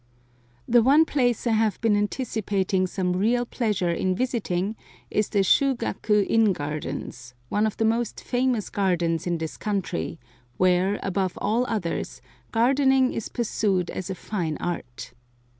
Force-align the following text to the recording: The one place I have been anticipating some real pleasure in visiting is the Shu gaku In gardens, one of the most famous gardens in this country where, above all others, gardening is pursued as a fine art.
The 0.67 0.81
one 0.81 1.05
place 1.05 1.45
I 1.45 1.51
have 1.51 1.79
been 1.79 1.95
anticipating 1.95 2.87
some 2.87 3.13
real 3.13 3.45
pleasure 3.45 3.91
in 3.91 4.15
visiting 4.15 4.75
is 5.11 5.29
the 5.29 5.43
Shu 5.43 5.75
gaku 5.75 6.23
In 6.27 6.53
gardens, 6.53 7.35
one 7.49 7.67
of 7.67 7.77
the 7.77 7.85
most 7.85 8.19
famous 8.23 8.71
gardens 8.71 9.27
in 9.27 9.37
this 9.37 9.57
country 9.57 10.19
where, 10.57 10.99
above 11.03 11.37
all 11.39 11.67
others, 11.67 12.19
gardening 12.51 13.13
is 13.13 13.29
pursued 13.29 13.91
as 13.91 14.09
a 14.09 14.15
fine 14.15 14.57
art. 14.57 15.13